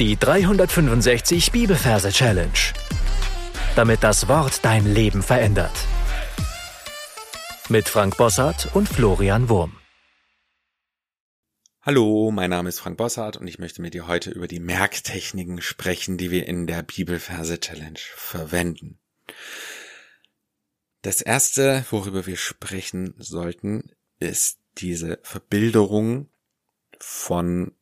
Die 0.00 0.16
365 0.16 1.52
Bibelverse 1.52 2.10
Challenge. 2.10 2.50
Damit 3.76 4.02
das 4.02 4.26
Wort 4.26 4.64
dein 4.64 4.92
Leben 4.92 5.22
verändert. 5.22 5.70
Mit 7.68 7.88
Frank 7.88 8.16
Bossart 8.16 8.74
und 8.74 8.88
Florian 8.88 9.48
Wurm. 9.48 9.76
Hallo, 11.80 12.32
mein 12.32 12.50
Name 12.50 12.70
ist 12.70 12.80
Frank 12.80 12.96
Bossart 12.96 13.36
und 13.36 13.46
ich 13.46 13.60
möchte 13.60 13.82
mit 13.82 13.94
dir 13.94 14.08
heute 14.08 14.32
über 14.32 14.48
die 14.48 14.58
Merktechniken 14.58 15.62
sprechen, 15.62 16.18
die 16.18 16.32
wir 16.32 16.48
in 16.48 16.66
der 16.66 16.82
Bibelverse 16.82 17.60
Challenge 17.60 18.00
verwenden. 18.16 18.98
Das 21.02 21.20
erste, 21.20 21.86
worüber 21.90 22.26
wir 22.26 22.36
sprechen 22.36 23.14
sollten, 23.18 23.92
ist 24.18 24.58
diese 24.76 25.20
Verbilderung 25.22 26.30
von 26.98 27.76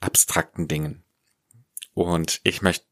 abstrakten 0.00 0.68
Dingen. 0.68 1.05
Und 1.96 2.42
ich 2.44 2.60
möchte 2.60 2.84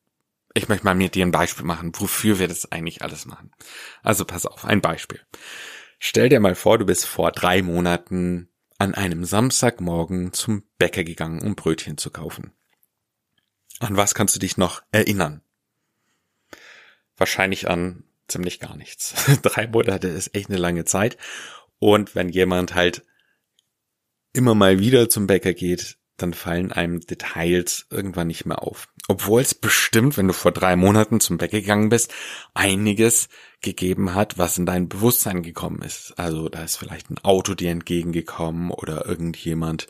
ich 0.55 0.69
möchte 0.69 0.85
mal 0.85 0.95
mit 0.95 1.15
dir 1.15 1.27
ein 1.27 1.33
Beispiel 1.33 1.67
machen, 1.67 1.93
wofür 1.95 2.39
wir 2.39 2.49
das 2.49 2.71
eigentlich 2.71 3.03
alles 3.03 3.27
machen. 3.27 3.51
Also 4.03 4.25
pass 4.25 4.47
auf, 4.47 4.65
ein 4.65 4.81
Beispiel. 4.81 5.21
Stell 5.99 6.29
dir 6.29 6.41
mal 6.41 6.55
vor, 6.55 6.79
du 6.79 6.87
bist 6.87 7.07
vor 7.07 7.33
drei 7.33 7.61
Monaten 7.61 8.49
an 8.79 8.95
einem 8.95 9.25
Samstagmorgen 9.25 10.33
zum 10.33 10.63
Bäcker 10.79 11.03
gegangen, 11.03 11.43
um 11.43 11.57
Brötchen 11.57 11.99
zu 11.99 12.11
kaufen. 12.11 12.53
An 13.81 13.97
was 13.97 14.15
kannst 14.15 14.37
du 14.37 14.41
dich 14.41 14.57
noch 14.57 14.83
erinnern? 14.93 15.43
Wahrscheinlich 17.17 17.69
an 17.69 18.05
ziemlich 18.29 18.61
gar 18.61 18.77
nichts. 18.77 19.15
drei 19.43 19.67
Monate 19.67 20.09
ist 20.09 20.35
echt 20.35 20.49
eine 20.49 20.59
lange 20.59 20.85
Zeit. 20.85 21.19
Und 21.79 22.15
wenn 22.15 22.29
jemand 22.29 22.75
halt 22.75 23.05
immer 24.33 24.55
mal 24.55 24.79
wieder 24.79 25.09
zum 25.09 25.27
Bäcker 25.27 25.53
geht, 25.53 25.99
dann 26.17 26.33
fallen 26.33 26.71
einem 26.71 27.01
Details 27.01 27.87
irgendwann 27.91 28.29
nicht 28.29 28.47
mehr 28.47 28.63
auf. 28.63 28.89
Obwohl 29.07 29.43
es 29.43 29.55
bestimmt, 29.55 30.17
wenn 30.17 30.29
du 30.29 30.33
vor 30.33 30.51
drei 30.51 30.77
Monaten 30.77 31.21
zum 31.21 31.37
Bäcker 31.37 31.61
gegangen 31.61 31.91
bist, 31.91 32.13
einiges 32.55 33.29
gegeben 33.61 34.15
hat, 34.15 34.39
was 34.39 34.57
in 34.57 34.65
dein 34.65 34.89
Bewusstsein 34.89 35.43
gekommen 35.43 35.83
ist. 35.83 36.15
Also 36.17 36.49
da 36.49 36.65
ist 36.65 36.77
vielleicht 36.77 37.11
ein 37.11 37.19
Auto 37.19 37.55
dir 37.55 37.71
entgegengekommen 37.71 38.71
oder 38.71 39.05
irgendjemand 39.05 39.89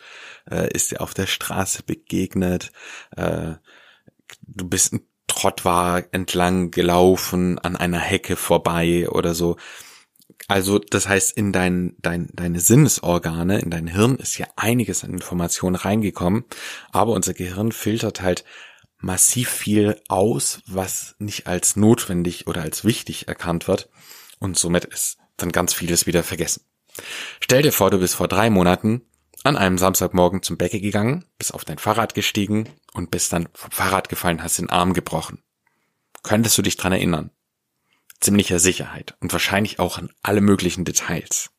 äh, 0.50 0.68
ist 0.72 0.90
dir 0.90 1.00
auf 1.00 1.14
der 1.14 1.26
Straße 1.26 1.84
begegnet. 1.84 2.72
Äh, 3.16 3.54
du 4.42 4.68
bist 4.68 4.92
ein 4.92 5.06
Trottwar 5.28 6.04
entlang 6.10 6.72
gelaufen, 6.72 7.58
an 7.60 7.76
einer 7.76 8.00
Hecke 8.00 8.34
vorbei 8.34 9.08
oder 9.08 9.34
so. 9.34 9.56
Also 10.48 10.78
das 10.78 11.08
heißt, 11.08 11.36
in 11.36 11.52
dein, 11.52 11.96
dein, 12.00 12.28
deine 12.32 12.60
Sinnesorgane, 12.60 13.60
in 13.60 13.70
dein 13.70 13.86
Hirn 13.86 14.16
ist 14.16 14.38
ja 14.38 14.46
einiges 14.56 15.04
an 15.04 15.10
Informationen 15.10 15.76
reingekommen, 15.76 16.44
aber 16.90 17.12
unser 17.12 17.32
Gehirn 17.32 17.72
filtert 17.72 18.20
halt 18.20 18.44
massiv 19.04 19.50
viel 19.50 20.00
aus, 20.08 20.60
was 20.66 21.14
nicht 21.18 21.46
als 21.46 21.76
notwendig 21.76 22.46
oder 22.46 22.62
als 22.62 22.84
wichtig 22.84 23.28
erkannt 23.28 23.68
wird 23.68 23.88
und 24.38 24.58
somit 24.58 24.84
ist 24.84 25.18
dann 25.36 25.52
ganz 25.52 25.74
vieles 25.74 26.06
wieder 26.06 26.22
vergessen. 26.22 26.64
Stell 27.40 27.62
dir 27.62 27.72
vor, 27.72 27.90
du 27.90 27.98
bist 27.98 28.14
vor 28.14 28.28
drei 28.28 28.50
Monaten 28.50 29.02
an 29.42 29.56
einem 29.56 29.78
Samstagmorgen 29.78 30.42
zum 30.42 30.56
Bäcker 30.56 30.78
gegangen, 30.78 31.24
bist 31.38 31.52
auf 31.52 31.64
dein 31.64 31.78
Fahrrad 31.78 32.14
gestiegen 32.14 32.68
und 32.92 33.10
bist 33.10 33.32
dann 33.32 33.48
vom 33.52 33.70
Fahrrad 33.70 34.08
gefallen, 34.08 34.42
hast 34.42 34.58
den 34.58 34.70
Arm 34.70 34.94
gebrochen. 34.94 35.42
Könntest 36.22 36.56
du 36.56 36.62
dich 36.62 36.76
dran 36.76 36.92
erinnern? 36.92 37.30
ziemlicher 38.24 38.58
Sicherheit 38.58 39.16
und 39.20 39.32
wahrscheinlich 39.32 39.78
auch 39.78 39.98
an 39.98 40.10
alle 40.22 40.40
möglichen 40.40 40.84
Details. 40.84 41.50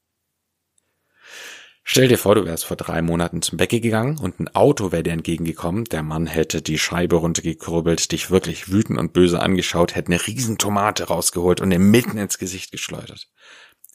Stell 1.88 2.08
dir 2.08 2.18
vor, 2.18 2.34
du 2.34 2.46
wärst 2.46 2.66
vor 2.66 2.78
drei 2.78 3.04
Monaten 3.04 3.44
zum 3.44 3.60
Bäcker 3.60 3.80
gegangen 3.80 4.18
und 4.18 4.40
ein 4.40 4.54
Auto 4.56 4.92
wäre 4.92 5.04
dir 5.04 5.14
entgegengekommen, 5.14 5.86
der 5.86 6.02
Mann 6.02 6.26
hätte 6.26 6.64
die 6.64 6.80
Scheibe 6.80 7.18
runtergekurbelt, 7.18 8.12
dich 8.12 8.32
wirklich 8.32 8.72
wütend 8.72 8.98
und 8.98 9.14
böse 9.14 9.40
angeschaut, 9.40 9.94
hätte 9.94 10.08
eine 10.08 10.26
riesen 10.26 10.58
Tomate 10.58 11.04
rausgeholt 11.04 11.62
und 11.62 11.70
dir 11.70 11.78
mitten 11.78 12.18
ins 12.18 12.40
Gesicht 12.40 12.72
geschleudert. 12.72 13.30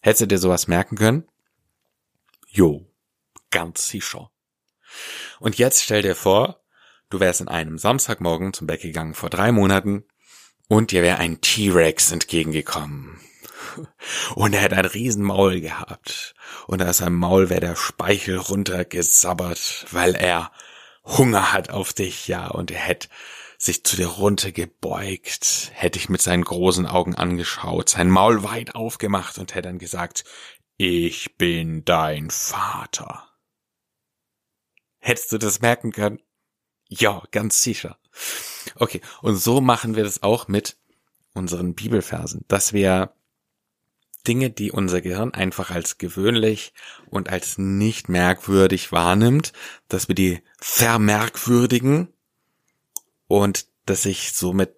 Hättest 0.02 0.22
du 0.22 0.26
dir 0.28 0.38
sowas 0.38 0.68
merken 0.68 0.96
können? 0.96 1.24
Jo, 2.46 2.86
ganz 3.50 3.88
sicher. 3.88 4.30
Und 5.40 5.58
jetzt 5.58 5.82
stell 5.82 6.02
dir 6.02 6.14
vor, 6.14 6.62
du 7.10 7.18
wärst 7.18 7.40
in 7.40 7.48
einem 7.48 7.76
Samstagmorgen 7.76 8.52
zum 8.52 8.68
Bäcker 8.68 8.86
gegangen 8.86 9.14
vor 9.14 9.30
drei 9.30 9.50
Monaten 9.50 10.04
und 10.68 10.92
dir 10.92 11.02
wäre 11.02 11.18
ein 11.18 11.40
T-Rex 11.40 12.12
entgegengekommen. 12.12 13.20
Und 14.34 14.54
er 14.54 14.60
hätte 14.60 14.76
ein 14.76 14.84
Riesenmaul 14.84 15.60
gehabt. 15.60 16.34
Und 16.66 16.82
aus 16.82 16.98
seinem 16.98 17.16
Maul 17.16 17.50
wäre 17.50 17.60
der 17.60 17.76
Speichel 17.76 18.38
runtergesabbert, 18.38 19.86
weil 19.90 20.14
er 20.14 20.50
Hunger 21.04 21.52
hat 21.52 21.70
auf 21.70 21.92
dich, 21.92 22.28
ja. 22.28 22.48
Und 22.48 22.70
er 22.70 22.80
hätte 22.80 23.08
sich 23.58 23.84
zu 23.84 23.96
dir 23.96 24.06
runtergebeugt, 24.06 25.70
hätte 25.74 25.98
dich 25.98 26.08
mit 26.08 26.22
seinen 26.22 26.44
großen 26.44 26.86
Augen 26.86 27.14
angeschaut, 27.14 27.90
sein 27.90 28.08
Maul 28.08 28.42
weit 28.42 28.74
aufgemacht 28.74 29.38
und 29.38 29.54
hätte 29.54 29.68
dann 29.68 29.78
gesagt, 29.78 30.24
ich 30.78 31.36
bin 31.36 31.84
dein 31.84 32.30
Vater. 32.30 33.28
Hättest 34.98 35.32
du 35.32 35.38
das 35.38 35.60
merken 35.60 35.92
können? 35.92 36.20
Ja, 36.88 37.22
ganz 37.30 37.62
sicher. 37.62 37.98
Okay, 38.76 39.00
und 39.20 39.36
so 39.36 39.60
machen 39.60 39.94
wir 39.94 40.04
das 40.04 40.22
auch 40.22 40.48
mit 40.48 40.78
unseren 41.34 41.74
Bibelversen, 41.74 42.44
dass 42.48 42.72
wir 42.72 43.14
Dinge, 44.22 44.50
die 44.50 44.70
unser 44.70 45.00
Gehirn 45.00 45.32
einfach 45.32 45.70
als 45.70 45.98
gewöhnlich 45.98 46.72
und 47.06 47.28
als 47.28 47.58
nicht 47.58 48.08
merkwürdig 48.08 48.92
wahrnimmt, 48.92 49.52
dass 49.88 50.08
wir 50.08 50.14
die 50.14 50.42
vermerkwürdigen 50.58 52.08
und 53.26 53.66
dass 53.86 54.02
sich 54.02 54.32
somit 54.32 54.74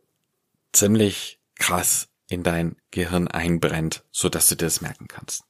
ziemlich 0.72 1.40
krass 1.56 2.08
in 2.28 2.42
dein 2.42 2.76
Gehirn 2.90 3.28
einbrennt, 3.28 4.04
so 4.10 4.28
dass 4.28 4.48
du 4.48 4.56
dir 4.56 4.66
das 4.66 4.80
merken 4.80 5.08
kannst. 5.08 5.44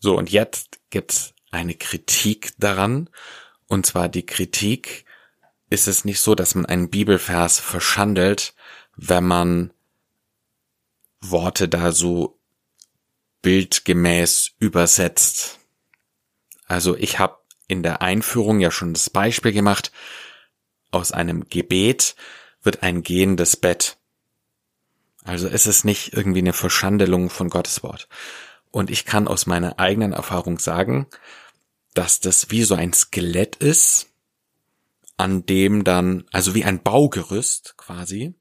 So, 0.00 0.18
und 0.18 0.30
jetzt 0.30 0.80
gibt's 0.90 1.34
eine 1.50 1.74
Kritik 1.74 2.52
daran, 2.58 3.08
und 3.66 3.86
zwar 3.86 4.08
die 4.08 4.26
Kritik, 4.26 5.04
ist 5.70 5.88
es 5.88 6.04
nicht 6.04 6.20
so, 6.20 6.34
dass 6.34 6.54
man 6.54 6.66
einen 6.66 6.90
Bibelvers 6.90 7.58
verschandelt, 7.58 8.54
wenn 8.96 9.24
man 9.24 9.72
Worte 11.30 11.68
da 11.68 11.92
so 11.92 12.38
bildgemäß 13.42 14.52
übersetzt. 14.58 15.58
Also 16.66 16.96
ich 16.96 17.18
habe 17.18 17.38
in 17.68 17.82
der 17.82 18.02
Einführung 18.02 18.60
ja 18.60 18.70
schon 18.70 18.94
das 18.94 19.10
Beispiel 19.10 19.52
gemacht, 19.52 19.92
aus 20.90 21.12
einem 21.12 21.48
Gebet 21.48 22.16
wird 22.62 22.82
ein 22.82 23.02
gehendes 23.02 23.56
Bett. 23.56 23.98
Also 25.24 25.48
ist 25.48 25.66
es 25.66 25.84
nicht 25.84 26.12
irgendwie 26.12 26.40
eine 26.40 26.52
Verschandelung 26.52 27.30
von 27.30 27.48
Gottes 27.48 27.82
Wort. 27.82 28.08
Und 28.70 28.90
ich 28.90 29.04
kann 29.04 29.28
aus 29.28 29.46
meiner 29.46 29.78
eigenen 29.78 30.12
Erfahrung 30.12 30.58
sagen, 30.58 31.06
dass 31.94 32.20
das 32.20 32.50
wie 32.50 32.64
so 32.64 32.74
ein 32.74 32.92
Skelett 32.92 33.56
ist, 33.56 34.08
an 35.16 35.46
dem 35.46 35.84
dann, 35.84 36.24
also 36.32 36.54
wie 36.54 36.64
ein 36.64 36.82
Baugerüst 36.82 37.74
quasi, 37.76 38.34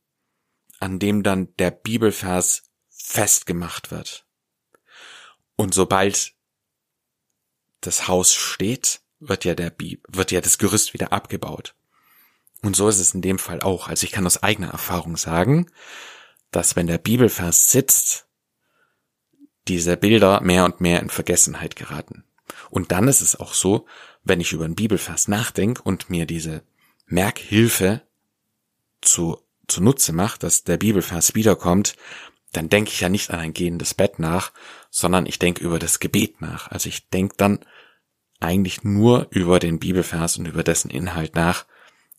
an 0.80 1.00
dem 1.00 1.24
dann 1.24 1.56
der 1.58 1.72
Bibelvers 1.72 2.64
festgemacht 3.04 3.92
wird. 3.92 4.26
Und 5.58 5.74
sobald 5.74 6.34
das 7.82 8.08
Haus 8.08 8.34
steht, 8.34 9.02
wird 9.20 9.44
ja 9.44 9.56
der 9.56 9.70
Bi 9.70 10.02
wird 10.08 10.32
ja 10.32 10.40
das 10.40 10.58
Gerüst 10.58 10.94
wieder 10.94 11.12
abgebaut. 11.12 11.76
Und 12.62 12.78
so 12.78 12.88
ist 12.88 13.00
es 13.00 13.14
in 13.14 13.22
dem 13.22 13.40
Fall 13.40 13.62
auch. 13.62 13.90
Also 13.90 14.06
ich 14.06 14.14
kann 14.14 14.26
aus 14.26 14.42
eigener 14.42 14.70
Erfahrung 14.70 15.18
sagen, 15.18 15.70
dass 16.50 16.78
wenn 16.78 16.88
der 16.88 16.98
Bibelvers 16.98 17.72
sitzt, 17.72 18.26
diese 19.68 19.98
Bilder 19.98 20.42
mehr 20.42 20.64
und 20.64 20.80
mehr 20.80 21.02
in 21.02 21.10
Vergessenheit 21.10 21.76
geraten. 21.76 22.24
Und 22.70 22.92
dann 22.94 23.10
ist 23.10 23.22
es 23.22 23.36
auch 23.36 23.54
so, 23.54 23.86
wenn 24.24 24.40
ich 24.40 24.54
über 24.54 24.64
einen 24.66 24.76
Bibelvers 24.76 25.28
nachdenke 25.28 25.82
und 25.82 26.10
mir 26.10 26.26
diese 26.26 26.64
Merkhilfe 27.06 28.02
zu, 29.02 29.42
zunutze 29.68 30.14
macht, 30.14 30.44
dass 30.44 30.64
der 30.64 30.78
Bibelvers 30.78 31.36
wiederkommt, 31.36 31.96
dann 32.54 32.70
denke 32.70 32.92
ich 32.92 33.02
ja 33.02 33.10
nicht 33.10 33.32
an 33.32 33.40
ein 33.40 33.54
gehendes 33.54 33.94
Bett 33.94 34.20
nach, 34.20 34.54
sondern 34.90 35.26
ich 35.26 35.40
denke 35.40 35.64
über 35.64 35.80
das 35.80 36.00
Gebet 36.00 36.40
nach. 36.40 36.72
Also 36.72 36.88
ich 36.88 37.10
denke 37.10 37.36
dann 37.38 37.66
eigentlich 38.40 38.84
nur 38.84 39.28
über 39.32 39.60
den 39.60 39.80
Bibelvers 39.80 40.38
und 40.38 40.46
über 40.46 40.64
dessen 40.64 40.92
Inhalt 40.92 41.36
nach. 41.36 41.66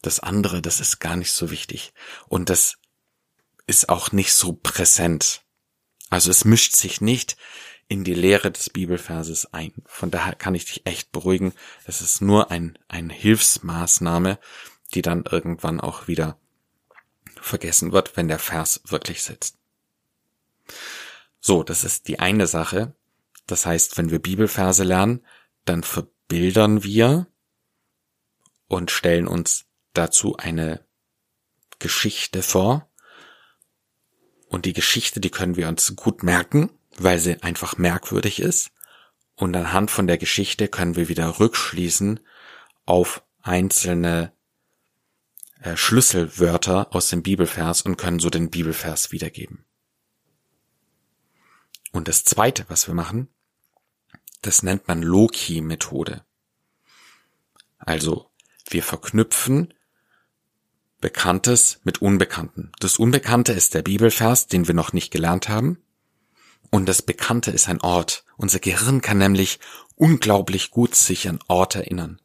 Das 0.03 0.21
andere, 0.21 0.61
das 0.61 0.81
ist 0.81 0.99
gar 0.99 1.17
nicht 1.17 1.33
so 1.33 1.51
wichtig. 1.51 1.93
Und 2.29 2.51
das 2.51 2.79
ist 3.67 3.89
auch 3.89 4.13
nicht 4.13 4.35
so 4.35 4.53
präsent. 4.53 5.43
Also 6.11 6.31
es 6.31 6.45
mischt 6.45 6.75
sich 6.75 7.01
nicht 7.01 7.37
in 7.87 8.05
die 8.05 8.15
Lehre 8.15 8.51
des 8.51 8.71
Bibelverses 8.71 9.53
ein. 9.53 9.73
Von 9.87 10.11
daher 10.11 10.35
kann 10.35 10.55
ich 10.55 10.65
dich 10.65 10.87
echt 10.87 11.13
beruhigen. 11.13 11.53
Es 11.87 12.01
ist 12.01 12.21
nur 12.21 12.51
ein, 12.51 12.79
eine 12.89 13.13
Hilfsmaßnahme, 13.13 14.39
die 14.95 15.03
dann 15.03 15.25
irgendwann 15.31 15.81
auch 15.81 16.09
wieder 16.09 16.39
vergessen 17.41 17.93
wird, 17.93 18.17
wenn 18.17 18.29
der 18.29 18.39
Vers 18.39 18.81
wirklich 18.87 19.23
sitzt. 19.23 19.59
So, 21.41 21.63
das 21.63 21.85
ist 21.85 22.09
die 22.09 22.19
eine 22.19 22.47
Sache. 22.47 22.95
Das 23.47 23.67
heißt, 23.67 23.99
wenn 23.99 24.11
wir 24.11 24.19
Bibelverse 24.19 24.85
lernen, 24.85 25.25
dann 25.65 25.83
verbildern 25.83 26.83
wir 26.83 27.27
und 28.67 28.91
stellen 28.91 29.29
uns 29.29 29.67
dazu 29.93 30.37
eine 30.37 30.87
Geschichte 31.79 32.43
vor. 32.43 32.91
Und 34.49 34.67
die 34.67 34.73
Geschichte, 34.73 35.21
die 35.21 35.31
können 35.31 35.57
wir 35.57 35.69
uns 35.69 35.97
gut 35.97 36.23
merken, 36.23 36.71
weil 36.97 37.19
sie 37.19 37.43
einfach 37.43 37.77
merkwürdig 37.77 38.41
ist. 38.41 38.71
Und 39.35 39.55
anhand 39.57 39.91
von 39.91 40.07
der 40.07 40.19
Geschichte 40.19 40.69
können 40.69 40.97
wir 40.97 41.09
wieder 41.09 41.41
rückschließen 41.41 42.21
auf 42.87 43.25
einzelne 43.43 44.33
äh, 45.61 45.77
Schlüsselwörter 45.77 46.95
aus 46.95 47.09
dem 47.09 47.23
Bibelvers 47.23 47.83
und 47.83 47.97
können 47.97 48.21
so 48.21 48.31
den 48.31 48.51
Bibelvers 48.51 49.13
wiedergeben. 49.13 49.65
Und 51.95 52.09
das 52.09 52.25
zweite, 52.25 52.65
was 52.67 52.89
wir 52.89 52.95
machen, 52.95 53.29
das 54.43 54.65
nennt 54.65 54.89
man 54.89 55.01
Loki-Methode. 55.01 56.25
Also, 57.79 58.31
wir 58.69 58.83
verknüpfen 58.83 59.73
Bekanntes 61.01 61.79
mit 61.85 62.03
Unbekannten. 62.03 62.73
Das 62.81 62.99
Unbekannte 62.99 63.53
ist 63.53 63.75
der 63.75 63.83
Bibelvers, 63.83 64.49
den 64.49 64.67
wir 64.67 64.75
noch 64.75 64.93
nicht 64.93 65.13
gelernt 65.13 65.49
haben. 65.49 65.85
Und 66.71 66.87
das 66.87 67.01
Bekannte 67.01 67.53
ist 67.53 67.69
ein 67.69 67.81
Ort. 67.81 68.25
Unser 68.37 68.59
Gehirn 68.59 69.01
kann 69.01 69.19
nämlich 69.19 69.61
unglaublich 69.95 70.73
gut 70.73 70.97
sich 70.97 71.29
an 71.29 71.39
Ort 71.47 71.77
erinnern. 71.77 72.21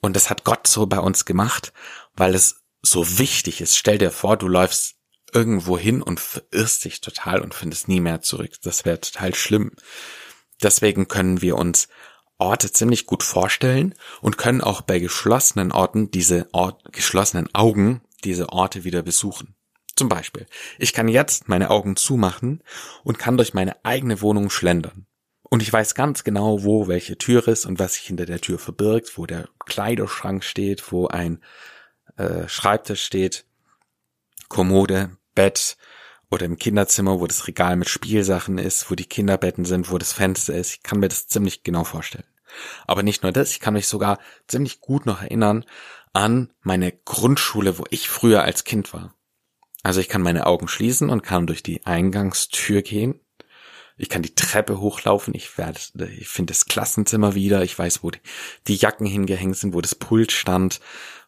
Und 0.00 0.14
das 0.14 0.28
hat 0.28 0.44
Gott 0.44 0.66
so 0.66 0.84
bei 0.84 0.98
uns 0.98 1.24
gemacht, 1.24 1.72
weil 2.16 2.34
es 2.34 2.64
so 2.82 3.16
wichtig 3.16 3.62
ist. 3.62 3.78
Stell 3.78 3.96
dir 3.96 4.10
vor, 4.10 4.36
du 4.36 4.46
läufst 4.46 4.96
irgendwo 5.34 5.76
hin 5.78 6.00
und 6.00 6.20
verirrst 6.20 6.84
dich 6.84 7.00
total 7.00 7.40
und 7.40 7.54
findest 7.54 7.88
nie 7.88 8.00
mehr 8.00 8.22
zurück. 8.22 8.52
Das 8.62 8.84
wäre 8.84 9.00
total 9.00 9.34
schlimm. 9.34 9.72
Deswegen 10.62 11.08
können 11.08 11.42
wir 11.42 11.56
uns 11.56 11.88
Orte 12.38 12.72
ziemlich 12.72 13.06
gut 13.06 13.22
vorstellen 13.22 13.94
und 14.20 14.38
können 14.38 14.60
auch 14.60 14.80
bei 14.80 14.98
geschlossenen 14.98 15.72
Orten 15.72 16.10
diese 16.10 16.48
Ort, 16.52 16.92
geschlossenen 16.92 17.52
Augen 17.54 18.02
diese 18.24 18.48
Orte 18.50 18.84
wieder 18.84 19.02
besuchen. 19.02 19.54
Zum 19.96 20.08
Beispiel, 20.08 20.46
ich 20.78 20.92
kann 20.92 21.08
jetzt 21.08 21.48
meine 21.48 21.70
Augen 21.70 21.96
zumachen 21.96 22.62
und 23.04 23.18
kann 23.18 23.36
durch 23.36 23.54
meine 23.54 23.84
eigene 23.84 24.20
Wohnung 24.20 24.50
schlendern. 24.50 25.06
Und 25.42 25.62
ich 25.62 25.72
weiß 25.72 25.94
ganz 25.94 26.24
genau, 26.24 26.64
wo 26.64 26.88
welche 26.88 27.16
Tür 27.16 27.46
ist 27.46 27.64
und 27.64 27.78
was 27.78 27.94
sich 27.94 28.06
hinter 28.06 28.26
der 28.26 28.40
Tür 28.40 28.58
verbirgt, 28.58 29.16
wo 29.16 29.26
der 29.26 29.48
Kleiderschrank 29.64 30.42
steht, 30.42 30.90
wo 30.90 31.06
ein 31.06 31.44
äh, 32.16 32.48
Schreibtisch 32.48 33.04
steht, 33.04 33.44
Kommode, 34.48 35.16
Bett 35.34 35.76
oder 36.30 36.46
im 36.46 36.58
Kinderzimmer, 36.58 37.20
wo 37.20 37.26
das 37.26 37.46
Regal 37.46 37.76
mit 37.76 37.88
Spielsachen 37.88 38.58
ist, 38.58 38.90
wo 38.90 38.94
die 38.94 39.06
Kinderbetten 39.06 39.64
sind, 39.64 39.90
wo 39.90 39.98
das 39.98 40.12
Fenster 40.12 40.54
ist. 40.54 40.74
Ich 40.74 40.82
kann 40.82 41.00
mir 41.00 41.08
das 41.08 41.28
ziemlich 41.28 41.62
genau 41.62 41.84
vorstellen. 41.84 42.24
Aber 42.86 43.02
nicht 43.02 43.22
nur 43.22 43.32
das, 43.32 43.50
ich 43.50 43.60
kann 43.60 43.74
mich 43.74 43.88
sogar 43.88 44.18
ziemlich 44.46 44.80
gut 44.80 45.06
noch 45.06 45.22
erinnern 45.22 45.64
an 46.12 46.52
meine 46.62 46.92
Grundschule, 46.92 47.78
wo 47.78 47.84
ich 47.90 48.08
früher 48.08 48.42
als 48.42 48.64
Kind 48.64 48.92
war. 48.92 49.14
Also 49.82 50.00
ich 50.00 50.08
kann 50.08 50.22
meine 50.22 50.46
Augen 50.46 50.68
schließen 50.68 51.10
und 51.10 51.22
kann 51.22 51.46
durch 51.46 51.62
die 51.62 51.84
Eingangstür 51.84 52.82
gehen. 52.82 53.20
Ich 53.96 54.08
kann 54.08 54.22
die 54.22 54.34
Treppe 54.34 54.80
hochlaufen. 54.80 55.34
Ich 55.34 55.56
werde, 55.58 55.78
ich 56.18 56.28
finde 56.28 56.52
das 56.52 56.66
Klassenzimmer 56.66 57.34
wieder. 57.34 57.62
Ich 57.62 57.78
weiß, 57.78 58.02
wo 58.02 58.10
die, 58.10 58.20
die 58.66 58.76
Jacken 58.76 59.06
hingehängt 59.06 59.56
sind, 59.56 59.74
wo 59.74 59.80
das 59.80 59.94
Pult 59.94 60.32
stand, 60.32 60.80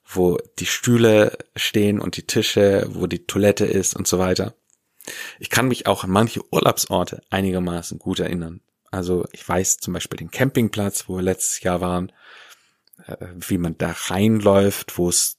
wo 0.09 0.39
die 0.59 0.67
Stühle 0.67 1.37
stehen 1.57 2.01
und 2.01 2.17
die 2.17 2.27
Tische, 2.27 2.87
wo 2.91 3.07
die 3.07 3.27
Toilette 3.27 3.67
ist 3.67 3.95
und 3.97 4.07
so 4.07 4.19
weiter. 4.19 4.55
Ich 5.39 5.51
kann 5.51 5.69
mich 5.69 5.87
auch 5.87 6.05
an 6.05 6.11
manche 6.11 6.41
Urlaubsorte 6.53 7.23
einigermaßen 7.31 7.99
gut 7.99 8.21
erinnern. 8.21 8.61
Also 8.91 9.27
ich 9.33 9.47
weiß 9.47 9.79
zum 9.79 9.95
Beispiel 9.95 10.19
den 10.19 10.31
Campingplatz, 10.31 11.05
wo 11.09 11.17
wir 11.17 11.23
letztes 11.23 11.61
Jahr 11.61 11.81
waren, 11.81 12.13
äh, 13.07 13.17
wie 13.35 13.59
man 13.59 13.77
da 13.79 13.95
reinläuft, 14.09 14.99
wo 14.99 15.09
es 15.09 15.39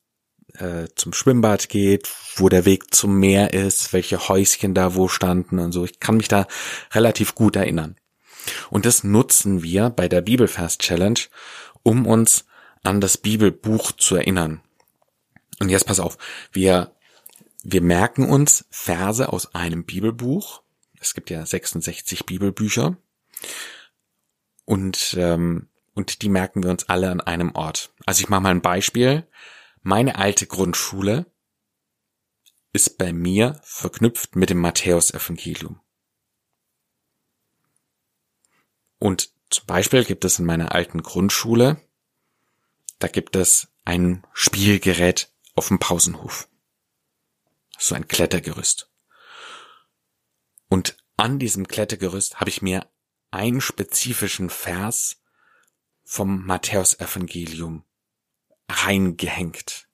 äh, 0.55 0.87
zum 0.95 1.13
Schwimmbad 1.13 1.69
geht, 1.69 2.09
wo 2.35 2.49
der 2.49 2.65
Weg 2.65 2.93
zum 2.93 3.19
Meer 3.19 3.53
ist, 3.53 3.93
welche 3.93 4.27
Häuschen 4.27 4.73
da 4.73 4.95
wo 4.95 5.07
standen 5.07 5.59
und 5.59 5.71
so. 5.71 5.85
Ich 5.85 5.99
kann 5.99 6.17
mich 6.17 6.27
da 6.27 6.47
relativ 6.93 7.35
gut 7.35 7.55
erinnern. 7.55 7.95
Und 8.69 8.85
das 8.85 9.03
nutzen 9.03 9.63
wir 9.63 9.89
bei 9.89 10.07
der 10.07 10.21
Bibelfast 10.21 10.81
Challenge, 10.81 11.19
um 11.83 12.05
uns 12.05 12.45
an 12.83 13.01
das 13.01 13.17
Bibelbuch 13.17 13.91
zu 13.93 14.15
erinnern. 14.15 14.61
Und 15.59 15.69
jetzt 15.69 15.85
pass 15.87 15.99
auf, 15.99 16.17
wir, 16.51 16.95
wir 17.63 17.81
merken 17.81 18.29
uns 18.29 18.65
Verse 18.69 19.31
aus 19.31 19.55
einem 19.55 19.85
Bibelbuch. 19.85 20.61
Es 20.99 21.13
gibt 21.13 21.29
ja 21.29 21.45
66 21.45 22.25
Bibelbücher. 22.25 22.97
Und, 24.65 25.15
ähm, 25.17 25.69
und 25.93 26.21
die 26.21 26.29
merken 26.29 26.63
wir 26.63 26.69
uns 26.69 26.89
alle 26.89 27.09
an 27.09 27.21
einem 27.21 27.55
Ort. 27.55 27.91
Also 28.05 28.21
ich 28.21 28.29
mache 28.29 28.41
mal 28.41 28.51
ein 28.51 28.61
Beispiel. 28.61 29.27
Meine 29.81 30.17
alte 30.17 30.45
Grundschule 30.45 31.25
ist 32.73 32.97
bei 32.97 33.13
mir 33.13 33.59
verknüpft 33.63 34.35
mit 34.35 34.49
dem 34.49 34.59
Matthäusevangelium. 34.59 35.79
Und 38.99 39.31
zum 39.49 39.65
Beispiel 39.65 40.03
gibt 40.03 40.25
es 40.25 40.39
in 40.39 40.45
meiner 40.45 40.73
alten 40.73 41.01
Grundschule, 41.01 41.81
da 42.99 43.07
gibt 43.07 43.35
es 43.35 43.67
ein 43.85 44.25
Spielgerät 44.33 45.31
auf 45.55 45.67
dem 45.69 45.79
Pausenhof. 45.79 46.49
So 47.77 47.95
ein 47.95 48.07
Klettergerüst. 48.07 48.91
Und 50.69 50.97
an 51.15 51.39
diesem 51.39 51.67
Klettergerüst 51.67 52.39
habe 52.39 52.49
ich 52.49 52.61
mir 52.61 52.89
einen 53.31 53.61
spezifischen 53.61 54.49
Vers 54.49 55.21
vom 56.03 56.45
Matthäusevangelium 56.45 57.83
reingehängt. 58.69 59.87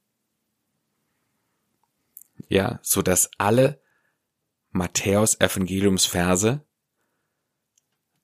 Ja, 2.48 2.80
so 2.84 3.02
dass 3.02 3.32
alle 3.38 3.82
Matthäus 4.72 5.40
Evangeliumsverse 5.40 6.66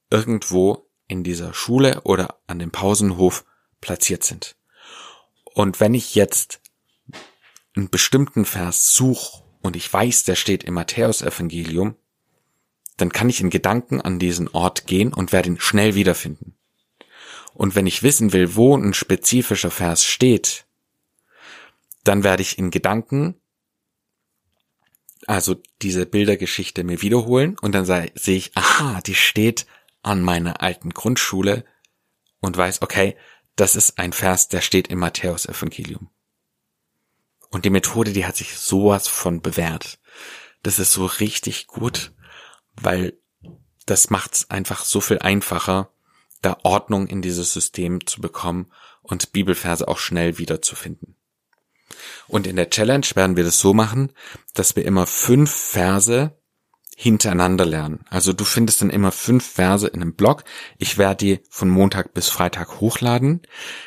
irgendwo 0.10 0.90
in 1.08 1.24
dieser 1.24 1.54
Schule 1.54 2.02
oder 2.02 2.40
an 2.48 2.60
dem 2.60 2.72
Pausenhof 2.72 3.46
platziert 3.82 4.24
sind. 4.24 4.59
Und 5.60 5.82
wenn 5.82 5.94
ich 5.94 6.16
jetzt 6.16 6.62
einen 7.76 7.90
bestimmten 7.90 8.46
Vers 8.46 8.94
suche 8.94 9.44
und 9.62 9.76
ich 9.76 9.92
weiß, 9.92 10.24
der 10.24 10.36
steht 10.36 10.64
im 10.64 10.74
Matthäus 10.74 11.22
Evangelium, 11.22 11.98
dann 12.96 13.12
kann 13.12 13.28
ich 13.28 13.42
in 13.42 13.50
Gedanken 13.50 14.00
an 14.00 14.20
diesen 14.20 14.48
Ort 14.48 14.88
gehen 14.88 15.14
und 15.14 15.34
werde 15.34 15.50
ihn 15.50 15.60
schnell 15.60 15.96
wiederfinden. 15.96 16.56
Und 17.54 17.76
wenn 17.76 17.88
ich 17.88 18.04
wissen 18.04 18.32
will, 18.32 18.56
wo 18.56 18.74
ein 18.78 18.94
spezifischer 18.94 19.70
Vers 19.70 20.06
steht, 20.06 20.66
dann 22.06 22.24
werde 22.24 22.42
ich 22.42 22.58
in 22.58 22.72
Gedanken 22.72 23.36
also 25.28 25.62
diese 25.82 26.06
Bildergeschichte 26.06 26.86
mir 26.86 27.02
wiederholen 27.02 27.58
und 27.60 27.74
dann 27.74 27.84
sehe 27.84 28.38
ich, 28.38 28.56
aha, 28.56 29.02
die 29.02 29.14
steht 29.14 29.66
an 30.04 30.22
meiner 30.22 30.62
alten 30.64 30.92
Grundschule 30.92 31.66
und 32.40 32.56
weiß, 32.56 32.82
okay, 32.82 33.18
das 33.60 33.76
ist 33.76 33.98
ein 33.98 34.14
Vers, 34.14 34.48
der 34.48 34.62
steht 34.62 34.88
im 34.88 35.00
Matthäus 35.00 35.46
Evangelium. 35.46 36.10
Und 37.50 37.66
die 37.66 37.70
Methode, 37.70 38.14
die 38.14 38.26
hat 38.26 38.38
sich 38.38 38.58
sowas 38.58 39.08
von 39.08 39.42
bewährt. 39.42 40.00
Das 40.64 40.80
ist 40.80 40.94
so 40.94 41.06
richtig 41.06 41.68
gut, 41.68 42.14
weil 42.76 43.18
das 43.86 44.10
macht 44.10 44.36
es 44.36 44.50
einfach 44.50 44.86
so 44.86 45.02
viel 45.02 45.20
einfacher, 45.20 45.92
da 46.42 46.58
Ordnung 46.64 47.08
in 47.08 47.22
dieses 47.22 47.52
System 47.52 48.06
zu 48.06 48.22
bekommen 48.22 48.72
und 49.02 49.34
Bibelverse 49.34 49.88
auch 49.88 49.98
schnell 49.98 50.38
wiederzufinden. 50.38 51.16
Und 52.28 52.48
in 52.48 52.56
der 52.56 52.70
Challenge 52.70 53.08
werden 53.16 53.36
wir 53.36 53.44
das 53.44 53.60
so 53.60 53.74
machen, 53.74 54.14
dass 54.54 54.76
wir 54.76 54.86
immer 54.86 55.08
fünf 55.08 55.52
Verse 55.52 56.39
hintereinander 57.02 57.66
lernen. 57.66 58.02
Also 58.10 58.34
du 58.34 58.44
findest 58.44 58.82
dann 58.82 58.90
immer 58.90 59.14
fünf 59.14 59.54
Verse 59.54 59.88
in 59.88 60.02
einem 60.02 60.16
Blog. 60.16 60.44
Ich 60.78 60.98
werde 60.98 61.16
die 61.16 61.40
von 61.50 61.70
Montag 61.70 62.14
bis 62.14 62.28
Freitag 62.28 62.82
hochladen. 62.82 63.42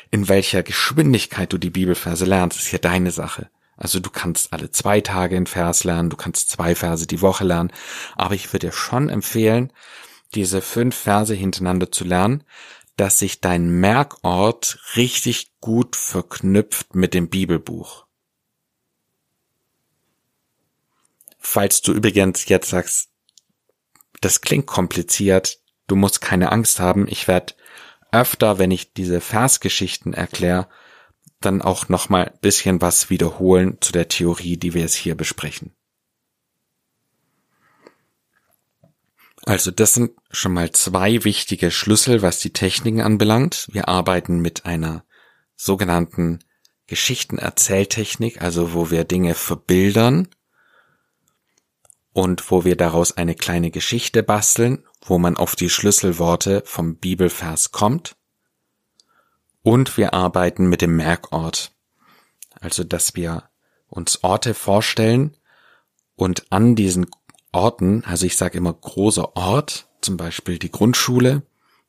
In 0.09 0.29
welcher 0.29 0.63
Geschwindigkeit 0.63 1.53
du 1.53 1.59
die 1.59 1.69
Bibelverse 1.69 2.25
lernst, 2.25 2.57
ist 2.57 2.71
ja 2.71 2.79
deine 2.79 3.11
Sache. 3.11 3.51
Also 3.77 3.99
du 3.99 4.09
kannst 4.09 4.51
alle 4.51 4.71
zwei 4.71 4.99
Tage 4.99 5.35
einen 5.35 5.45
Vers 5.45 5.83
lernen, 5.83 6.09
du 6.09 6.17
kannst 6.17 6.49
zwei 6.49 6.73
Verse 6.73 7.05
die 7.05 7.21
Woche 7.21 7.43
lernen. 7.43 7.71
Aber 8.15 8.33
ich 8.33 8.51
würde 8.51 8.67
dir 8.67 8.73
schon 8.73 9.09
empfehlen, 9.09 9.71
diese 10.33 10.63
fünf 10.63 10.95
Verse 10.95 11.35
hintereinander 11.35 11.91
zu 11.91 12.05
lernen, 12.05 12.43
dass 12.97 13.19
sich 13.19 13.41
dein 13.41 13.69
Merkort 13.69 14.79
richtig 14.95 15.51
gut 15.61 15.95
verknüpft 15.95 16.95
mit 16.95 17.13
dem 17.13 17.29
Bibelbuch. 17.29 18.07
Falls 21.45 21.81
du 21.81 21.91
übrigens 21.91 22.47
jetzt 22.47 22.69
sagst, 22.69 23.09
das 24.21 24.39
klingt 24.39 24.65
kompliziert, 24.65 25.59
du 25.87 25.97
musst 25.97 26.21
keine 26.21 26.53
Angst 26.53 26.79
haben, 26.79 27.05
ich 27.07 27.27
werde 27.27 27.53
öfter, 28.13 28.59
wenn 28.59 28.71
ich 28.71 28.93
diese 28.93 29.19
Versgeschichten 29.19 30.13
erkläre, 30.13 30.69
dann 31.41 31.61
auch 31.61 31.89
nochmal 31.89 32.33
bisschen 32.39 32.81
was 32.81 33.09
wiederholen 33.09 33.77
zu 33.81 33.91
der 33.91 34.07
Theorie, 34.07 34.55
die 34.55 34.73
wir 34.73 34.81
jetzt 34.81 34.95
hier 34.95 35.15
besprechen. 35.15 35.75
Also 39.45 39.69
das 39.69 39.95
sind 39.95 40.11
schon 40.31 40.53
mal 40.53 40.71
zwei 40.71 41.25
wichtige 41.25 41.71
Schlüssel, 41.71 42.21
was 42.21 42.39
die 42.39 42.53
Techniken 42.53 43.01
anbelangt. 43.01 43.67
Wir 43.69 43.89
arbeiten 43.89 44.39
mit 44.39 44.65
einer 44.65 45.03
sogenannten 45.57 46.39
Geschichtenerzähltechnik, 46.87 48.41
also 48.41 48.73
wo 48.73 48.89
wir 48.89 49.03
Dinge 49.03 49.35
verbildern 49.35 50.29
und 52.13 52.49
wo 52.51 52.63
wir 52.63 52.77
daraus 52.77 53.17
eine 53.17 53.35
kleine 53.35 53.71
Geschichte 53.71 54.23
basteln, 54.23 54.83
wo 55.01 55.17
man 55.17 55.35
auf 55.35 55.55
die 55.55 55.69
Schlüsselworte 55.69 56.61
vom 56.65 56.95
Bibelvers 56.95 57.71
kommt. 57.71 58.15
Und 59.63 59.97
wir 59.97 60.13
arbeiten 60.13 60.67
mit 60.67 60.81
dem 60.81 60.95
Merkort, 60.95 61.71
also 62.59 62.83
dass 62.83 63.15
wir 63.15 63.49
uns 63.87 64.23
Orte 64.23 64.53
vorstellen 64.53 65.35
und 66.15 66.45
an 66.51 66.75
diesen 66.75 67.07
Orten, 67.51 68.03
also 68.05 68.25
ich 68.25 68.37
sage 68.37 68.57
immer 68.57 68.73
großer 68.73 69.35
Ort, 69.35 69.87
zum 70.01 70.17
Beispiel 70.17 70.59
die 70.59 70.71
Grundschule 70.71 71.43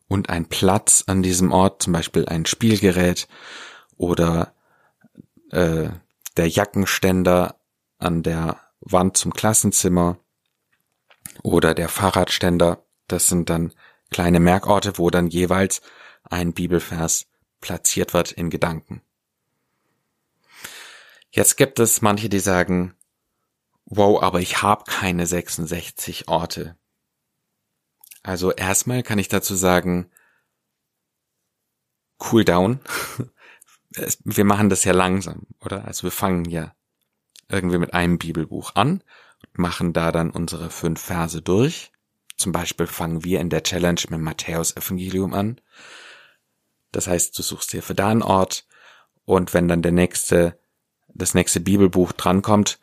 und 0.08 0.30
ein 0.30 0.46
Platz 0.46 1.04
an 1.06 1.22
diesem 1.22 1.52
Ort, 1.52 1.82
zum 1.82 1.92
Beispiel 1.92 2.26
ein 2.26 2.46
Spielgerät 2.46 3.26
oder 3.96 4.54
äh, 5.50 5.88
der 6.36 6.48
Jackenständer 6.48 7.56
an 7.98 8.22
der 8.22 8.60
Wand 8.84 9.16
zum 9.16 9.32
Klassenzimmer 9.32 10.18
oder 11.42 11.74
der 11.74 11.88
Fahrradständer. 11.88 12.84
Das 13.08 13.26
sind 13.26 13.50
dann 13.50 13.72
kleine 14.10 14.40
Merkorte, 14.40 14.98
wo 14.98 15.10
dann 15.10 15.28
jeweils 15.28 15.82
ein 16.22 16.52
Bibelvers 16.52 17.26
platziert 17.60 18.14
wird 18.14 18.32
in 18.32 18.50
Gedanken. 18.50 19.02
Jetzt 21.30 21.56
gibt 21.56 21.80
es 21.80 22.00
manche, 22.00 22.28
die 22.28 22.38
sagen, 22.38 22.94
wow, 23.86 24.22
aber 24.22 24.40
ich 24.40 24.62
habe 24.62 24.84
keine 24.86 25.26
66 25.26 26.28
Orte. 26.28 26.76
Also 28.22 28.52
erstmal 28.52 29.02
kann 29.02 29.18
ich 29.18 29.28
dazu 29.28 29.54
sagen, 29.54 30.10
cool 32.30 32.44
down. 32.44 32.80
Wir 34.24 34.44
machen 34.44 34.70
das 34.70 34.82
ja 34.84 34.92
langsam, 34.92 35.46
oder? 35.60 35.84
Also 35.84 36.02
wir 36.02 36.10
fangen 36.10 36.46
ja 36.46 36.74
irgendwie 37.48 37.78
mit 37.78 37.94
einem 37.94 38.18
Bibelbuch 38.18 38.74
an 38.74 39.02
machen 39.52 39.92
da 39.92 40.12
dann 40.12 40.30
unsere 40.30 40.70
fünf 40.70 41.00
Verse 41.00 41.40
durch. 41.40 41.92
Zum 42.36 42.52
Beispiel 42.52 42.86
fangen 42.86 43.24
wir 43.24 43.40
in 43.40 43.50
der 43.50 43.62
Challenge 43.62 44.00
mit 44.08 44.20
Matthäus 44.20 44.76
Evangelium 44.76 45.34
an. 45.34 45.60
Das 46.92 47.06
heißt, 47.06 47.38
du 47.38 47.42
suchst 47.42 47.72
dir 47.72 47.82
für 47.82 47.94
da 47.94 48.08
einen 48.08 48.22
Ort 48.22 48.66
und 49.24 49.54
wenn 49.54 49.68
dann 49.68 49.82
der 49.82 49.92
nächste, 49.92 50.58
das 51.08 51.34
nächste 51.34 51.60
Bibelbuch 51.60 52.12
drankommt, 52.12 52.78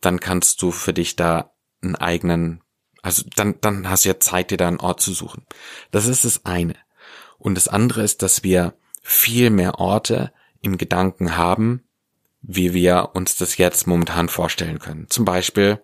dann 0.00 0.20
kannst 0.20 0.62
du 0.62 0.70
für 0.70 0.92
dich 0.92 1.16
da 1.16 1.52
einen 1.82 1.96
eigenen, 1.96 2.62
also 3.02 3.24
dann, 3.36 3.60
dann 3.60 3.88
hast 3.88 4.04
du 4.04 4.10
ja 4.10 4.20
Zeit, 4.20 4.50
dir 4.50 4.56
da 4.56 4.68
einen 4.68 4.80
Ort 4.80 5.00
zu 5.00 5.12
suchen. 5.12 5.46
Das 5.90 6.06
ist 6.06 6.24
das 6.24 6.44
eine. 6.44 6.76
Und 7.38 7.56
das 7.56 7.68
andere 7.68 8.02
ist, 8.02 8.22
dass 8.22 8.42
wir 8.42 8.74
viel 9.02 9.50
mehr 9.50 9.78
Orte 9.78 10.32
in 10.60 10.78
Gedanken 10.78 11.36
haben, 11.36 11.84
wie 12.46 12.74
wir 12.74 13.10
uns 13.14 13.36
das 13.36 13.56
jetzt 13.56 13.86
momentan 13.86 14.28
vorstellen 14.28 14.78
können. 14.78 15.08
Zum 15.08 15.24
Beispiel 15.24 15.82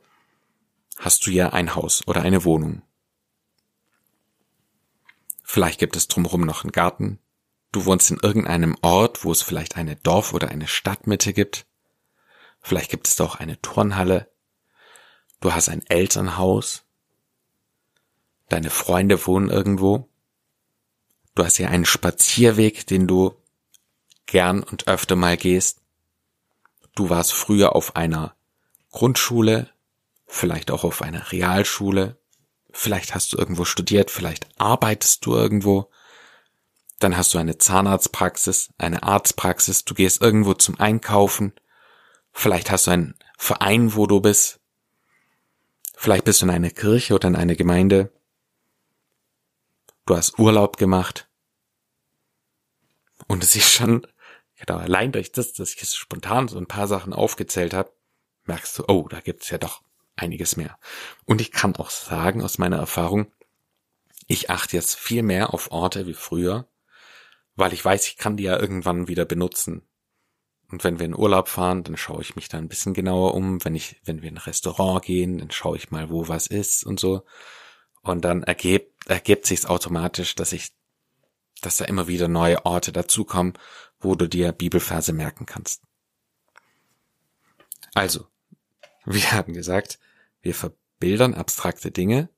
hast 0.99 1.27
du 1.27 1.31
ja 1.31 1.51
ein 1.51 1.75
Haus 1.75 2.07
oder 2.07 2.21
eine 2.21 2.45
Wohnung. 2.45 2.83
Vielleicht 5.43 5.81
gibt 5.81 5.97
es 5.97 6.07
drumherum 6.07 6.43
noch 6.43 6.63
einen 6.63 6.73
Garten. 6.73 7.19
Du 7.73 7.87
wohnst 7.87 8.11
in 8.11 8.19
irgendeinem 8.23 8.77
Ort, 8.83 9.25
wo 9.25 9.33
es 9.33 9.43
vielleicht 9.43 9.77
eine 9.77 9.97
Dorf- 9.97 10.35
oder 10.35 10.49
eine 10.49 10.69
Stadtmitte 10.69 11.33
gibt. 11.33 11.67
Vielleicht 12.61 12.91
gibt 12.91 13.09
es 13.09 13.17
doch 13.17 13.37
eine 13.37 13.61
Turnhalle. 13.63 14.31
Du 15.41 15.55
hast 15.55 15.71
ein 15.71 15.85
Elternhaus. 15.87 16.85
Deine 18.51 18.71
Freunde 18.71 19.27
wohnen 19.27 19.49
irgendwo. 19.49 20.11
Du 21.35 21.45
hast 21.45 21.57
ja 21.57 21.69
einen 21.69 21.87
Spazierweg, 21.87 22.87
den 22.87 23.07
du 23.07 23.35
gern 24.27 24.63
und 24.63 24.89
öfter 24.89 25.17
mal 25.17 25.39
gehst. 25.39 25.80
Du 26.95 27.11
warst 27.11 27.33
früher 27.33 27.75
auf 27.75 27.97
einer 27.97 28.35
Grundschule, 28.91 29.71
vielleicht 30.27 30.71
auch 30.71 30.85
auf 30.85 31.03
einer 31.03 31.33
Realschule, 31.33 32.19
vielleicht 32.73 33.15
hast 33.15 33.33
du 33.33 33.39
irgendwo 33.39 33.65
studiert, 33.65 34.11
vielleicht 34.11 34.49
arbeitest 34.59 35.25
du 35.27 35.35
irgendwo, 35.35 35.91
dann 36.99 37.17
hast 37.17 37.35
du 37.35 37.39
eine 37.39 37.59
Zahnarztpraxis, 37.59 38.71
eine 38.79 39.03
Arztpraxis, 39.03 39.85
du 39.85 39.95
gehst 39.95 40.21
irgendwo 40.21 40.55
zum 40.55 40.79
Einkaufen, 40.79 41.53
vielleicht 42.33 42.71
hast 42.71 42.87
du 42.87 42.93
einen 42.93 43.15
Verein, 43.39 43.95
wo 43.95 44.07
du 44.07 44.21
bist, 44.21 44.61
vielleicht 45.97 46.25
bist 46.25 46.43
du 46.43 46.47
in 46.47 46.51
einer 46.51 46.71
Kirche 46.71 47.15
oder 47.15 47.29
in 47.29 47.37
einer 47.37 47.55
Gemeinde, 47.55 48.13
du 50.07 50.17
hast 50.17 50.39
Urlaub 50.39 50.77
gemacht. 50.77 51.29
Und 53.27 53.45
es 53.45 53.55
ist 53.55 53.71
schon, 53.71 54.07
genau, 54.65 54.79
allein 54.79 55.13
durch 55.13 55.33
das, 55.33 55.53
dass 55.53 55.75
ich 55.75 55.81
jetzt 55.81 55.97
spontan 55.97 56.49
so 56.49 56.59
ein 56.59 56.67
paar 56.67 56.87
Sachen 56.87 57.13
aufgezählt 57.13 57.75
habe, 57.75 57.93
merkst 58.45 58.79
du, 58.79 58.85
oh, 58.89 59.09
da 59.09 59.21
gibt's 59.21 59.51
ja 59.51 59.59
doch 59.59 59.83
einiges 60.17 60.57
mehr. 60.57 60.79
Und 61.25 61.41
ich 61.41 61.51
kann 61.51 61.77
auch 61.77 61.91
sagen 61.91 62.43
aus 62.43 62.59
meiner 62.59 62.79
Erfahrung, 62.79 63.33
ich 64.27 64.51
achte 64.51 64.77
jetzt 64.77 64.97
viel 64.97 65.23
mehr 65.23 65.53
auf 65.55 65.73
Orte 65.73 66.07
wie 66.07 66.15
früher, 66.15 66.69
weil 67.57 67.73
ich 67.73 67.85
weiß, 67.85 68.07
ich 68.07 68.17
kann 68.17 68.37
die 68.37 68.45
ja 68.45 68.59
irgendwann 68.59 69.09
wieder 69.09 69.25
benutzen. 69.25 69.83
Und 70.71 70.85
wenn 70.85 71.01
wir 71.01 71.07
in 71.07 71.17
Urlaub 71.17 71.49
fahren, 71.49 71.83
dann 71.83 71.97
schaue 71.97 72.23
ich 72.23 72.37
mich 72.37 72.49
da 72.49 72.59
ein 72.59 72.69
bisschen 72.69 72.95
genauer 72.95 73.35
um. 73.35 73.65
Wenn 73.65 73.75
ich, 73.75 74.01
wenn 74.05 74.23
wir 74.23 74.29
in 74.29 74.37
ein 74.37 74.43
Restaurant 74.43 75.05
gehen, 75.05 75.39
dann 75.39 75.51
schaue 75.51 75.77
ich 75.77 75.91
mal, 75.91 76.11
wo 76.11 76.29
was 76.29 76.47
ist 76.47 76.85
und 76.85 77.01
so. 77.01 77.25
Und 78.03 78.25
dann 78.25 78.45
ergibt, 78.45 79.09
ergibt 79.09 79.47
sich's 79.47 79.67
automatisch, 79.67 80.37
dass 80.37 80.53
ich, 80.53 80.71
dass 81.61 81.79
da 81.79 81.87
immer 81.87 82.07
wieder 82.07 82.29
neue 82.29 82.65
Orte 82.65 82.93
dazukommen, 82.93 83.55
wo 84.01 84.15
du 84.15 84.29
dir 84.29 84.53
Bibelverse 84.53 85.13
merken 85.13 85.47
kannst. 85.47 85.83
Also, 87.95 88.27
wir 89.05 89.33
haben 89.33 89.53
gesagt, 89.53 89.99
wir 90.43 90.55
verbildern 90.55 91.35
abstrakte 91.35 91.91
Dinge 91.91 92.29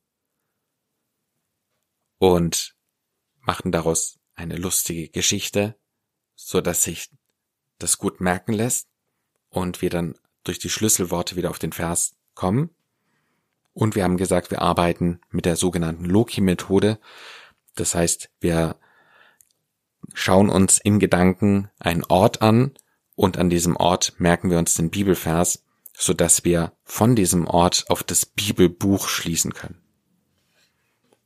und 2.18 2.76
machen 3.40 3.72
daraus 3.72 4.18
eine 4.34 4.56
lustige 4.56 5.08
Geschichte, 5.08 5.76
so 6.34 6.60
dass 6.60 6.84
sich 6.84 7.10
das 7.78 7.98
gut 7.98 8.20
merken 8.20 8.52
lässt 8.52 8.88
und 9.48 9.82
wir 9.82 9.90
dann 9.90 10.14
durch 10.44 10.58
die 10.58 10.70
Schlüsselworte 10.70 11.36
wieder 11.36 11.50
auf 11.50 11.58
den 11.58 11.72
Vers 11.72 12.16
kommen. 12.34 12.70
Und 13.74 13.94
wir 13.94 14.04
haben 14.04 14.16
gesagt, 14.16 14.50
wir 14.50 14.62
arbeiten 14.62 15.20
mit 15.30 15.44
der 15.44 15.56
sogenannten 15.56 16.04
Loki-Methode. 16.04 16.98
Das 17.74 17.94
heißt, 17.94 18.30
wir 18.40 18.76
schauen 20.14 20.48
uns 20.48 20.78
in 20.78 20.98
Gedanken 20.98 21.70
einen 21.78 22.04
Ort 22.04 22.42
an 22.42 22.72
und 23.14 23.38
an 23.38 23.50
diesem 23.50 23.76
Ort 23.76 24.14
merken 24.18 24.50
wir 24.50 24.58
uns 24.58 24.74
den 24.74 24.90
Bibelvers 24.90 25.64
so 25.96 26.14
dass 26.14 26.44
wir 26.44 26.72
von 26.82 27.14
diesem 27.14 27.46
Ort 27.46 27.84
auf 27.88 28.02
das 28.02 28.26
Bibelbuch 28.26 29.08
schließen 29.08 29.54
können. 29.54 29.80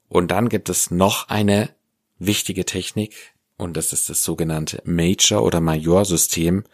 Und 0.08 0.30
dann 0.30 0.48
gibt 0.48 0.68
es 0.68 0.90
noch 0.90 1.28
eine 1.28 1.74
wichtige 2.18 2.64
Technik, 2.64 3.34
und 3.56 3.76
das 3.76 3.92
ist 3.92 4.10
das 4.10 4.22
sogenannte 4.22 4.82
Major- 4.84 5.42
oder 5.42 5.60
Major-System, 5.60 6.64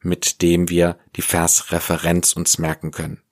mit 0.00 0.42
dem 0.42 0.68
wir 0.68 0.98
die 1.16 1.22
Versreferenz 1.22 2.34
uns 2.34 2.58
merken 2.58 2.90
können. 2.90 3.22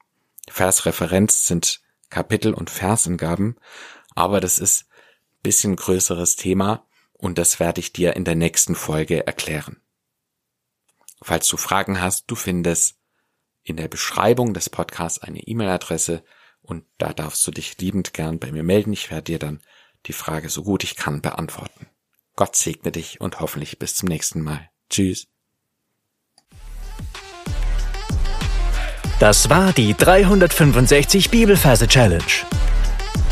Versreferenz 0.49 1.47
sind 1.47 1.81
Kapitel- 2.09 2.55
und 2.55 2.71
Versangaben, 2.71 3.57
aber 4.15 4.41
das 4.41 4.59
ist 4.59 4.87
bisschen 5.43 5.77
größeres 5.77 6.37
Thema 6.37 6.86
und 7.19 7.39
das 7.39 7.61
werde 7.61 7.81
ich 7.81 7.93
dir 7.93 8.15
in 8.17 8.25
der 8.25 8.35
nächsten 8.35 8.75
Folge 8.75 9.27
erklären. 9.27 9.81
Falls 11.23 11.49
du 11.49 11.57
Fragen 11.57 12.01
hast, 12.01 12.31
du 12.31 12.35
findest 12.35 12.99
in 13.63 13.77
der 13.77 13.89
Beschreibung 13.89 14.55
des 14.55 14.71
Podcasts 14.71 15.19
eine 15.19 15.41
E-Mail-Adresse 15.41 16.23
und 16.61 16.85
da 16.99 17.13
darfst 17.13 17.47
du 17.47 17.51
dich 17.51 17.79
liebend 17.79 18.13
gern 18.13 18.39
bei 18.39 18.53
mir 18.53 18.63
melden. 18.63 18.93
Ich 18.93 19.11
werde 19.11 19.25
dir 19.25 19.39
dann 19.39 19.61
die 20.07 20.13
Frage 20.13 20.49
so 20.49 20.63
gut 20.63 20.85
ich 20.85 20.97
kann 20.97 21.23
beantworten. 21.23 21.87
Gott 22.37 22.55
segne 22.55 22.93
dich 22.93 23.21
und 23.21 23.41
hoffentlich 23.41 23.79
bis 23.79 23.95
zum 23.95 24.09
nächsten 24.09 24.43
Mal. 24.43 24.71
Tschüss. 24.91 25.27
Das 29.19 29.49
war 29.49 29.73
die 29.73 29.95
365 29.95 31.31
Bibelferse 31.31 31.89
Challenge. 31.89 32.23